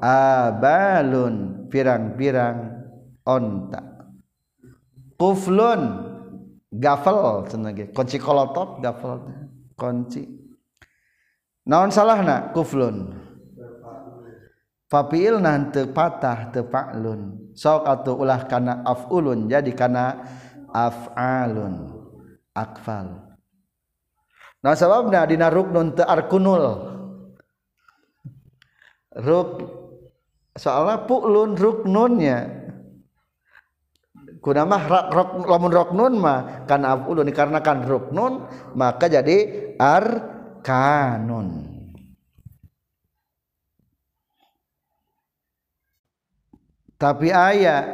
[0.00, 2.86] abalun pirang-pirang
[3.26, 3.82] onta.
[5.18, 5.80] Kuflun
[6.70, 9.28] gafel cenah kunci kolotop gafel.
[9.74, 10.22] Kunci.
[11.66, 12.54] Naon salahna?
[12.54, 13.23] Kuflun
[14.94, 20.22] fafiil nanti patah tepa'lun sok atau ulah kana af'ulun jadi kana
[20.70, 21.90] af'alun.
[22.54, 23.34] Akfal.
[24.62, 26.94] Nah sababna dina ruknun te arkunul.
[29.14, 29.50] Ruk
[30.54, 32.62] soalnya pu'lun ruknunnya
[34.38, 38.32] kuna mah rok, lamun ruknun mah kana af'ulun dikarenakan ruknun
[38.78, 41.73] maka jadi arkanun
[47.04, 47.84] tapi ayah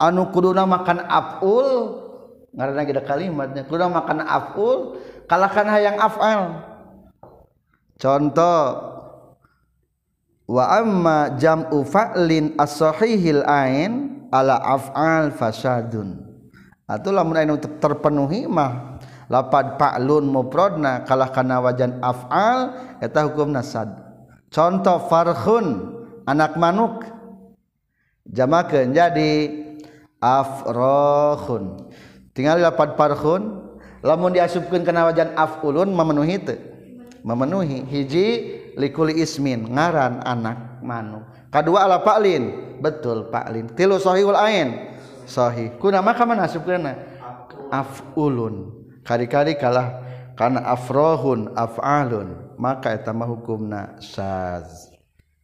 [0.00, 2.00] anu kuduna makan aful
[2.56, 4.96] karena kita kalimatnya kuduna makan aful
[5.28, 6.64] kalahkan hayang afal.
[8.00, 8.64] Contoh
[10.48, 16.24] wa amma jam'u fa'lin as-sahihil ain ala af'al fasadun.
[16.88, 18.96] Atau lamun anu terpenuhi mah
[19.28, 23.92] lapad fa'lun mufradna kalah kana wajan af'al eta hukum nasad
[24.48, 27.13] contoh farhun anak manuk.
[28.28, 29.32] jamakeun jadi
[30.20, 31.88] afrohun.
[32.34, 33.42] Tinggal lapan parhun
[34.02, 36.56] lamun diasupkan kena wajan afulun memenuhi itu
[37.22, 37.84] memenuhi.
[37.86, 38.26] Hiji
[38.74, 41.22] likuli ismin ngaran anak manu.
[41.52, 44.96] Kedua ala paklin betul paklin tilu sahihul ain?
[45.24, 45.78] Sahih.
[45.80, 46.92] Kuna maka manasubkeunna
[47.72, 48.84] afulun.
[49.04, 50.04] Kari-kari kalah.
[50.34, 52.58] Karena afrohun afalun.
[52.58, 54.93] Maka eta mah hukumna syadz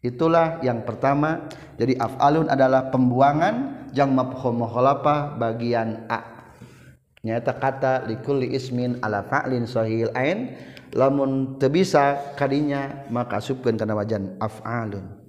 [0.01, 1.49] itulah yang pertama.
[1.81, 6.41] Jadi af'alun adalah pembuangan jang mafhum mukhalafah bagian a.
[7.21, 10.57] Nyata kata likulli ismin ala fa'lin sahil ain.
[10.91, 15.21] Lamun teu bisa kadinya maka asupkeun kana wajan af'alun.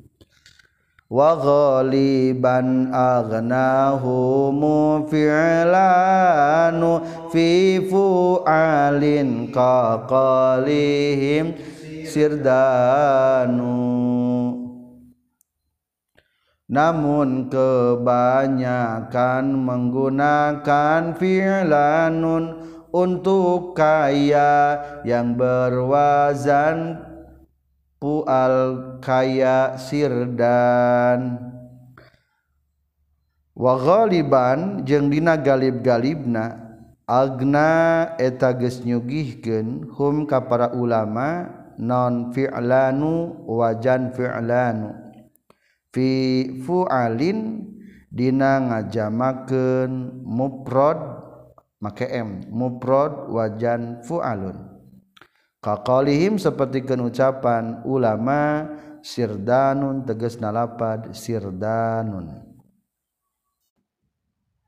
[1.12, 7.04] Wa ghaliban aghnahu mufi'lanu
[7.36, 11.60] fi fu'alin ka qalihim
[12.08, 13.76] sirdanu
[16.72, 22.64] namun kebanyakan menggunakan fi'lanun
[22.96, 26.96] untuk kaya yang berwazan
[28.00, 31.52] pual kaya sirdan.
[33.52, 36.56] Wa ghaliban jeung dina galib-galibna
[37.04, 45.01] agna eta geus nyugihkeun hum ka para ulama non fi'lanu wajan fi'lanu.
[45.92, 46.10] fi
[46.64, 47.68] fu'alin
[48.12, 51.00] dina ngajamakeun mufrad
[51.84, 54.72] make m mufrad wajan fu'alun.
[55.62, 58.66] Kaqalihim seperti ucapan ulama
[59.06, 62.42] sirdanun tegas nalapad sirdanun.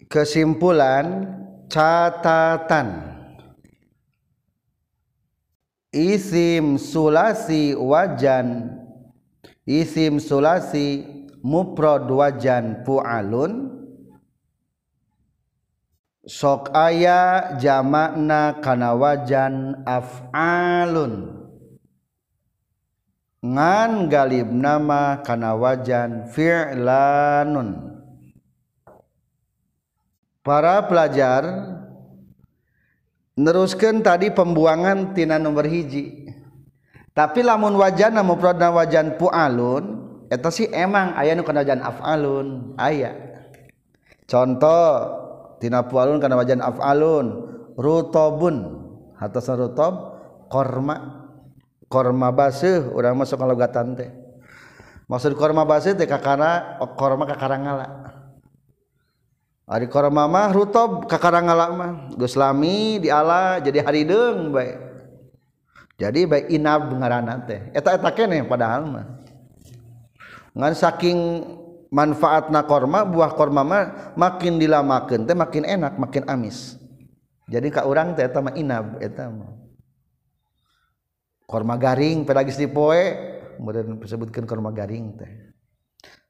[0.05, 1.33] Kesimpulan
[1.65, 3.09] catatan.
[5.93, 8.81] Isim sulasi wajan
[9.69, 11.05] isim sulasi
[11.43, 13.83] muprod wajan pualun.
[16.23, 21.43] Sok aya jamakna kana wajan afalun.
[23.43, 27.91] Ngan galib nama kana wajan fi'lanun.
[30.39, 31.43] Para pelajar
[33.35, 36.23] neruskan tadi pembuangan tina nomor hiji.
[37.11, 42.73] Tapi lamun wajana mufradna wajan pu'alun eta sih emang aya nu kana wajan af'alun.
[42.81, 43.13] Aya.
[44.25, 44.89] Contoh
[45.61, 47.53] tina pualun kana wajan af'alun.
[47.77, 48.81] Rutobun.
[49.21, 49.93] Hatasan rutob
[50.49, 51.21] korma.
[51.85, 54.09] Korma baseuh urang masuk kalau logatan teh.
[55.05, 58.09] Maksud korma baseuh teh kakara korma kakarangala.
[59.69, 61.91] Ari korma mah rutob kakarangala mah.
[62.17, 64.73] Geus lami diala jadi harideung bae.
[66.01, 67.69] Jadi bae inab ngaranna teh.
[67.77, 69.22] Eta eta keneh padahal mah.
[70.53, 71.19] ngan saking
[71.93, 76.77] manfaat na korma buah korma mah makin dilamakan teh makin enak makin amis.
[77.45, 79.53] Jadi kak orang teh eta mah inab eta mah.
[81.45, 83.13] Korma garing pedagis di poe
[83.57, 85.31] kemudian disebutkan korma garing teh.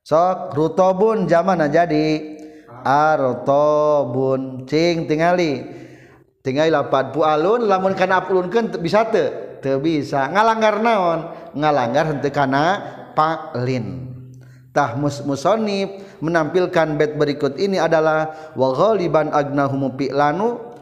[0.04, 2.36] Sok rutobun zaman jadi?
[2.84, 5.64] Artobun cing tingali.
[6.44, 10.28] Tingali lapan pualun lamun kana apulunkeun bisa teu teu bisa.
[10.28, 11.32] Ngalanggar naon?
[11.56, 12.84] Ngalanggar henteu kana
[13.14, 14.14] paklin
[14.74, 20.74] tahmus musonib menampilkan bait berikut ini adalah wa ghaliban agnahumu lanu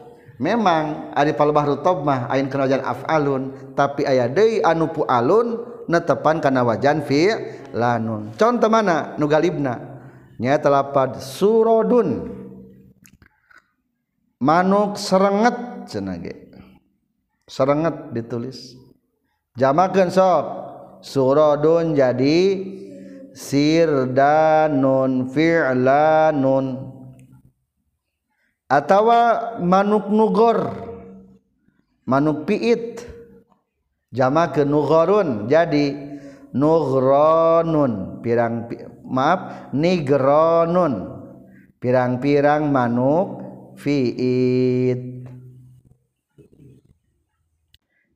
[0.42, 3.74] memang ari palbahru mah ain kana afalun.
[3.78, 7.30] Tapi aya deui anu alun netepan kana wajan fi
[7.70, 9.14] lanun contoh mana?
[9.20, 9.78] Nu galibna.
[10.42, 12.40] Nya telapad surodun.
[14.42, 16.34] Manuk serenget cenah ge.
[17.46, 18.74] Serenget ditulis.
[19.54, 20.71] Jamakeun sok
[21.02, 22.40] surodun jadi
[23.34, 26.66] sirdanun fi'lanun
[28.70, 29.20] atawa
[29.60, 30.58] manuk nugor
[32.06, 33.10] manuk piit.
[34.12, 35.96] Jama ke nugorun jadi
[36.52, 38.68] nughronun pirang
[39.08, 41.24] maaf nigronun.
[41.82, 43.42] Pirang-pirang manuk
[43.80, 45.26] fiit.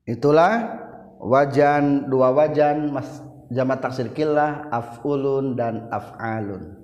[0.07, 0.86] Itulah
[1.21, 6.75] wajan dua wajan mas jama taksir killah af'ulun dan af'alun.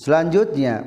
[0.00, 0.84] Selanjutnya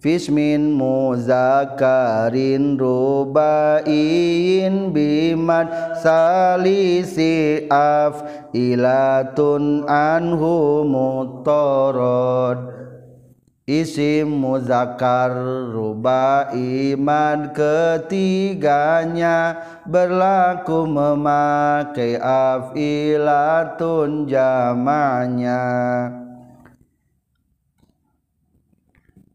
[0.00, 5.68] fismin muzakarin rubain bimad
[6.00, 8.24] salisi af
[8.56, 12.58] ilatun anhu mutorod
[13.66, 15.34] isim muzakar
[15.74, 19.58] ruba iman ketiganya.
[19.82, 25.66] Berlaku memakai afilatun jamanya.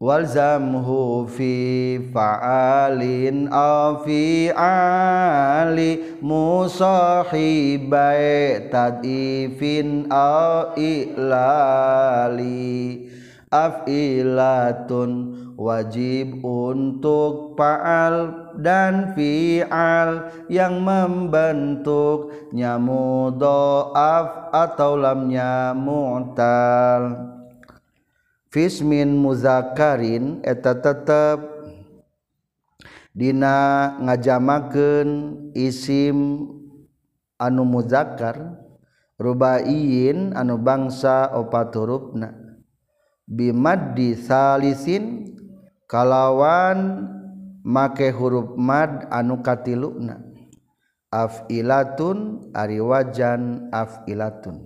[0.02, 7.46] Walzamhu fi fa'alin aw fi ali musahibai
[8.66, 13.06] tadifin aw ilali
[13.52, 15.10] afilatun
[15.60, 27.32] wajib untuk faal dan fi'al yang membentuk nyamudoaf atau lamnya mu'tal
[28.52, 31.40] fismin muzakarin eta tetep.
[33.12, 35.08] Dina ngajamakeun
[35.52, 36.48] isim
[37.36, 38.56] anu muzakkar
[39.20, 42.41] rubaiin anu bangsa opat hurufna.
[43.28, 45.34] bimaddi salisin
[45.86, 47.08] kalawan
[47.62, 50.32] make huruf mad anu katiluna
[51.12, 54.64] afilatun ari wajan afilatun.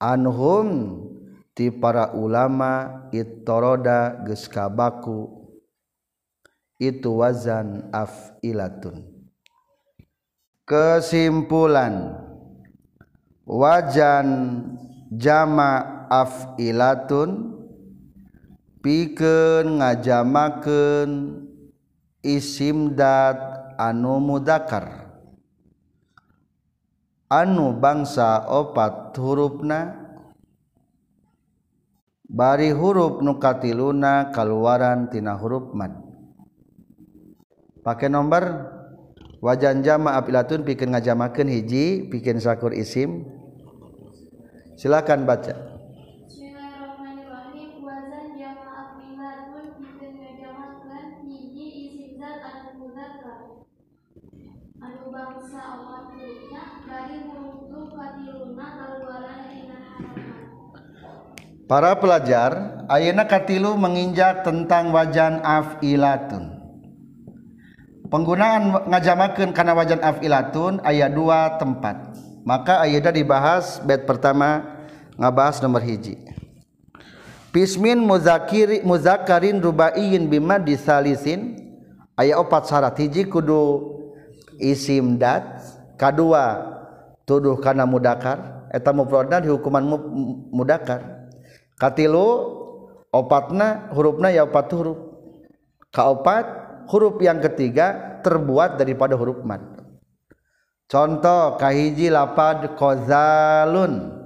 [0.00, 0.96] Anhum
[1.52, 5.36] ti para ulama ittoroda geus kabaku.
[6.80, 9.04] Itu wazan afilatun.
[10.64, 12.16] Kesimpulan.
[13.44, 14.26] Wajan
[15.10, 17.58] jama afilatun
[18.78, 21.10] pikeun ngajamakeun
[22.22, 23.38] isim dat
[23.74, 25.10] anu mudakar.
[27.30, 29.94] Anu bangsa opat hurufna
[32.26, 35.94] bari huruf nukatiluna kaluaran tina huruf mad.
[37.86, 38.66] Pakai nomor
[39.38, 43.39] wajan jama afilatun pikeun ngajamakeun hiji pikeun sakur isim.
[44.80, 45.68] Silakan baca anu.
[61.70, 66.58] Para pelajar, ayeuna katilu menginjak tentang wajan afilatun.
[68.10, 72.29] Penggunaan ngajamakeun kana wajan afilatun aya dua tempat.
[72.40, 74.64] Maka ayeuna dibahas bait pertama
[75.20, 76.16] ngabahas nomor hiji.
[77.50, 81.58] Pismin muzakiri muzakarin rubaiyin bima disalisin.
[82.16, 83.92] Aya opat syarat hiji kudu
[84.56, 85.44] isim dat.
[86.00, 86.64] Kadua
[87.28, 88.68] tuduh kana mudakar.
[88.72, 90.06] Eta mufradna dihukuman mu-
[90.54, 91.28] mudakar.
[91.76, 92.56] Katilu
[93.10, 94.98] opatna hurufna ya opat huruf.
[95.90, 96.46] Kaopat
[96.86, 99.79] huruf yang ketiga terbuat daripada huruf mad
[100.90, 104.18] contoh kahiji lapad kozalun.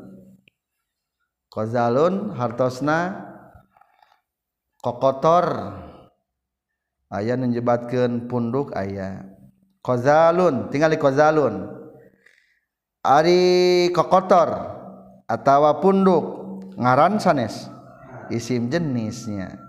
[1.52, 3.20] Kozalun hartosna
[4.80, 5.76] kokotor.
[7.14, 9.22] Ayah menjebatkan punduk ayah
[9.84, 11.68] kozalun tinggal di kozalun.
[13.04, 14.48] Ari kokotor
[15.28, 16.24] atau punduk
[16.80, 17.68] ngaran sanes.
[18.32, 19.60] Isim jenisnya.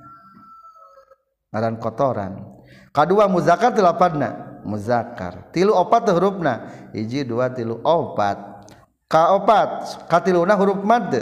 [1.52, 2.55] Ngaran kotoran.
[2.96, 6.72] kedua muzakar tilapadna muzakar tilu opat hurufna?
[6.96, 8.66] Hiji dua tilu opat.
[9.06, 11.14] Ka opat katiluna huruf mad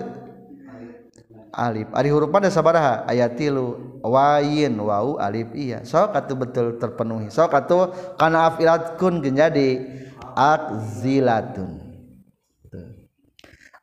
[1.51, 1.91] alif.
[1.91, 3.03] Ari huruf mad sabaraha?
[3.05, 3.99] Aya tilu.
[4.03, 5.83] Wayin wau alif iya.
[5.83, 7.27] Sok atuh betul terpenuhi.
[7.27, 10.01] Sok atuh kana afilatkun jadi.
[10.33, 11.83] Akzilatun.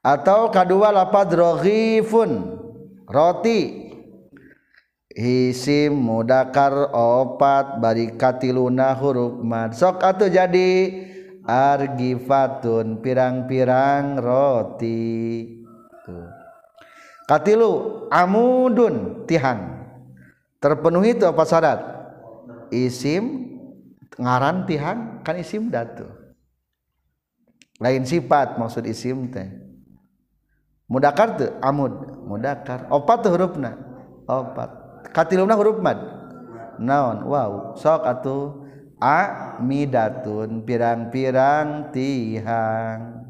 [0.01, 2.59] Atau kedua lapad roghifun.
[3.07, 3.90] Roti.
[5.21, 9.77] Isim mudakar opat bari katiluna huruf mad.
[9.77, 11.07] Sok atuh jadi.
[11.41, 15.65] Argifatun pirang-pirang roti.
[16.05, 16.29] Tuh.
[17.29, 19.89] Katilu amudun tihan.
[20.61, 21.81] Terpenuhi itu apa syarat?
[22.73, 23.57] Isim
[24.17, 25.21] ngaran tihan.
[25.25, 26.21] Kan isim datu
[27.81, 29.49] lain sifat maksud isim teh.
[30.87, 31.93] Mudakar tuh amud.
[32.29, 32.87] Mudakar.
[32.93, 33.73] Opat tuh hurufna.
[34.29, 35.99] Opat katiluna huruf mad?
[36.81, 37.29] Naon?
[37.29, 38.61] Wow sok atuh.
[39.01, 43.25] Amidatun pirang-pirang tihang.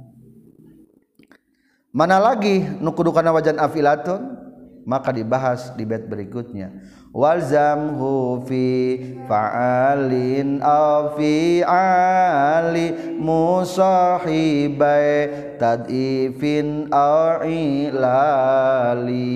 [1.95, 4.35] Mana lagi nukudu kana wajan afilatun?
[4.83, 6.74] Maka dibahas di bait berikutnya.
[7.14, 8.99] Walzamhu fi
[9.31, 14.74] fa'alin aw fi ali musahibai
[15.55, 19.31] tadifin aw ilali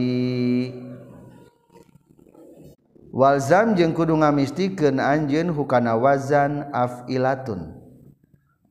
[3.15, 7.79] Walzam jeung kudu ngamistikeun anjeun hukana wazan afilatun.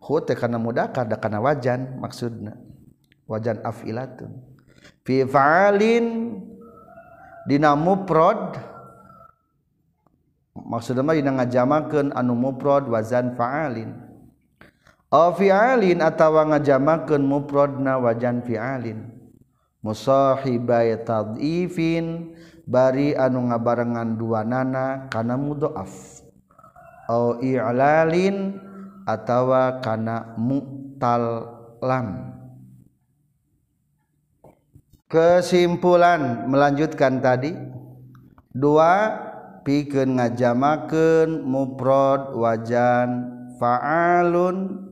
[0.03, 2.59] Hu teh kana mudakar da kana wajan maksudna.
[3.23, 4.35] Wajan afilatun.
[5.07, 6.35] Fi fa'alin
[7.47, 8.59] dina mufrad
[10.59, 13.95] maksudna mah dina ngajamakeun anu mufrad wazan fa'alin.
[15.07, 19.07] Aw fi'alin atawa ngajamakeun mufradna wajan fi'alin.
[19.79, 26.24] Musahibai tad'ifin bari anu ngabarengan dua nana kana mudhaaf
[27.11, 28.59] au i'lalin
[29.03, 31.51] atawa kana mutal
[31.84, 32.34] lam
[35.14, 37.53] kesimpulan melanjutkan tadi.
[38.53, 39.14] Dua
[39.66, 43.09] pikeun ngajamakeun mufrad wajan
[43.57, 44.89] fa'alun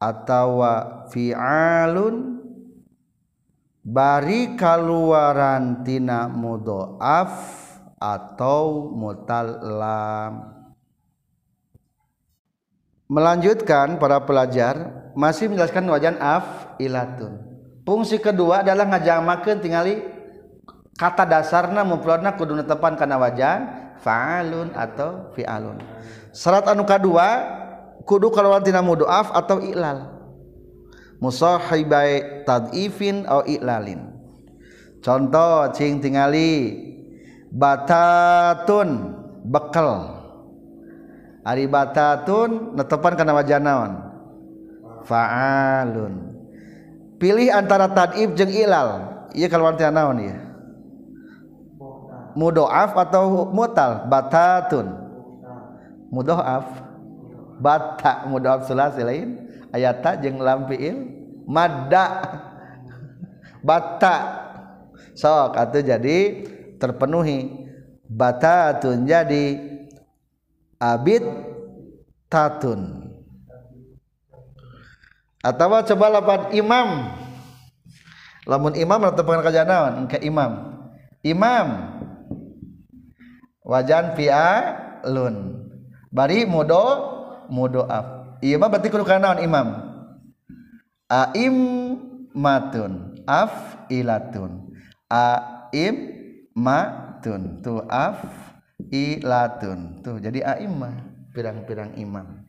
[0.00, 2.33] atawa fi'alun
[3.84, 7.32] bari kaluaran tina mudhoaf
[8.00, 10.56] atau mutallam
[13.04, 17.38] melanjutkan para pelajar masih menjelaskan wajan af ilatun.
[17.84, 20.00] Fungsi kedua adalah ngajamakeun tingali
[20.96, 23.68] kata dasarna mufradna kudu netepan kana wajan
[24.00, 25.76] fa'alun atau fi'alun.
[26.32, 27.44] Syarat anu kedua
[28.08, 30.13] kudu kaluaran tina mudhoaf atau ilal
[31.24, 34.12] musahibai tadifin atau i'lalin.
[35.00, 36.84] Contoh cing tingali
[37.48, 40.20] batatun bekal
[41.44, 43.92] ari batatun netepan kana wajah naon?
[45.04, 46.36] Fa'alun.
[47.20, 49.12] Pilih antara tadif jeung ilal.
[49.32, 50.36] Iya kalau artinya naon ya
[52.34, 54.04] mudoaf atau mutal?
[54.10, 54.86] Batatun.
[56.10, 56.84] Mudoaf.
[57.54, 59.43] Bata mudoaf sulasi lain
[59.74, 61.10] ayata jeung lam fiil
[61.50, 62.06] madda.
[63.64, 64.16] Bata.
[65.18, 66.46] Sok atau jadi
[66.78, 67.66] terpenuhi.
[68.06, 69.58] Batatun jadi
[70.78, 71.24] abid
[72.30, 73.10] tatun.
[75.42, 76.88] Atau coba lapan imam.
[78.44, 79.94] Lamun imam atau pengen naon?
[80.06, 80.52] Ke imam.
[81.24, 81.66] Imam.
[83.64, 85.64] Wajan fi'alun
[86.14, 86.84] bari mudo
[87.48, 89.68] mudoaf iya mah berarti kudu naon imam?
[91.06, 91.56] Aim
[92.34, 94.74] matun af ilatun
[95.10, 95.96] aim
[96.56, 98.24] matun tu af
[98.90, 100.94] ilatun tuh jadi aimah
[101.30, 102.42] pirang-pirang imam.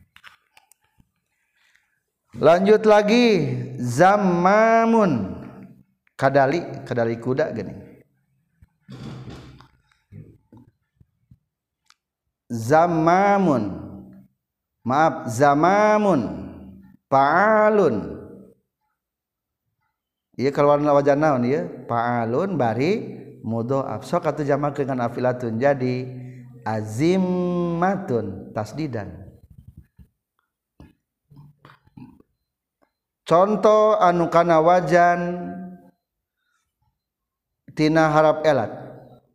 [2.36, 5.42] Lanjut lagi zamamun.
[6.16, 7.76] Kadali kadali kuda gini.
[12.48, 13.85] Zamamun
[14.86, 16.46] maaf zamamun
[17.10, 18.14] paalun.
[20.38, 21.66] Iya keluar wajan naon iya.
[21.66, 23.02] Paalun bari
[23.42, 25.58] mudhoaf sok atuh jamak dengan afilatun.
[25.58, 26.06] Jadi
[26.62, 29.26] azimmatun tasdidan.
[33.26, 35.50] Contoh anu kana wajan
[37.74, 38.70] tina harap elat.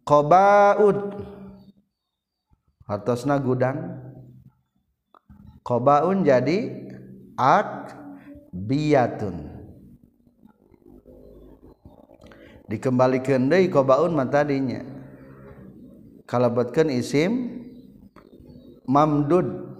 [0.08, 1.18] Qabaud
[2.88, 4.11] hartosna gudang.
[5.62, 6.70] qabaun jadi
[7.38, 7.98] ak
[8.52, 9.50] biatun
[12.72, 14.84] dikembalikan deui qabaun mah tadinya.
[16.24, 17.32] Kalebetkeun isim
[18.88, 19.72] mamdud.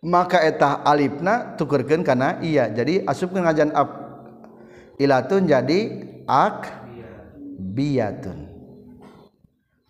[0.00, 3.90] Maka etah alifna tukerkan karena iya jadi asupkan ngajan ab.
[4.96, 6.80] Ilatun jadi ak
[7.60, 8.48] biatun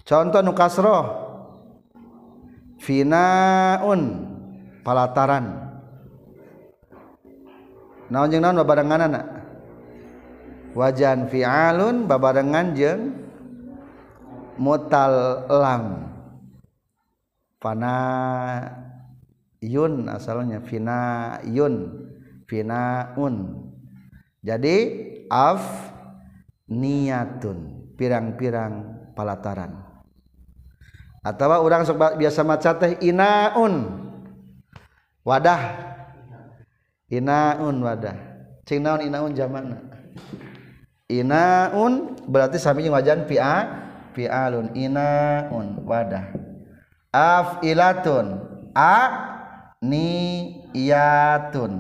[0.03, 1.05] contoh nukasroh
[2.81, 4.33] finaun.
[4.81, 5.71] Palataran.
[8.09, 9.23] Naon jeung naon babarenganna
[10.73, 13.13] wajan fi'alun babarengan jeung
[14.57, 16.11] mutal lam
[17.61, 17.97] fana
[19.61, 22.09] yun asalnya fina yun
[22.49, 23.69] finaun.
[24.41, 24.77] Jadi
[25.29, 25.63] af
[26.67, 29.90] niatun pirang-pirang palataran
[31.21, 33.85] atau orang sok biasa maca teh inaun.
[35.21, 35.61] Wadah.
[37.13, 38.17] Inaun wadah.
[38.65, 39.77] Cing naon inaun jamana?
[41.11, 43.69] Inaun berarti sami jeung wajan pia
[44.17, 44.73] pialun.
[44.73, 46.33] Inaun wadah.
[47.13, 48.41] Afilatun.
[48.73, 48.97] A
[49.85, 51.73] niyatun.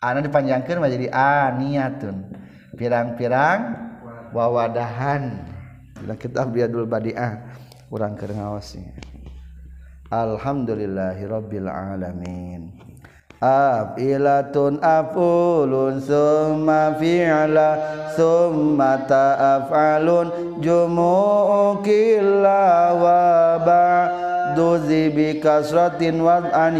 [0.00, 2.28] Ana dipanjangkeun menjadi aniyatun
[2.76, 3.76] pirang-pirang
[4.32, 5.48] wawadahan.
[6.00, 7.52] Dalam kitab biadul Badiah.
[7.90, 8.94] Urang keur ngawasnya
[10.10, 12.74] alhamdulillahirabbil alamin.
[13.40, 17.68] Afilatun afulun summa fi'la
[18.12, 24.04] summa ta'afalun jumu'u killa wa ba'
[24.52, 26.76] duzi bi kasratin wa an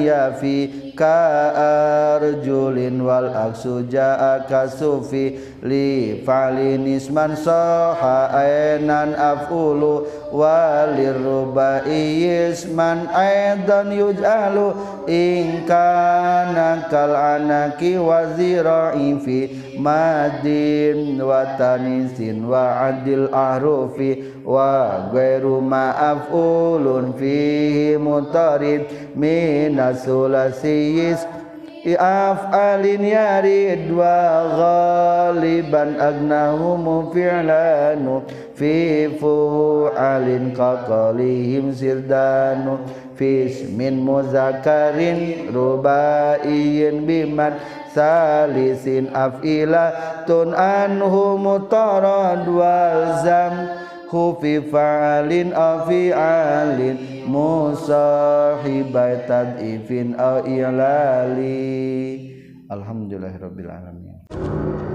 [1.01, 14.75] yafi kaarjulin wal aksu jaa kasufi li falinisman soha ainan afulu walir rubaiyisman aidan yuj'alu
[15.09, 19.39] in kana kal anaki wazira'i fi
[19.81, 28.85] madin wa tanisin wa adil ahrufi wa ghairu ma'afulun fihi mutarid
[29.17, 31.25] minasulasiis
[31.97, 38.21] af'alin yarid wa ghaliban agnahum fi'lanu
[38.53, 42.85] fi fu'alin qaqalihim sirdanu
[43.17, 47.57] fismin muzakarin rubaiyin biman
[47.95, 53.55] salisin af'ila tun anhu mutarad wal zam.
[54.11, 62.35] Hufi fa'alin afi alin musahibai tad'ifin au i'lali.
[62.67, 64.90] Alhamdulillahirabbil alamin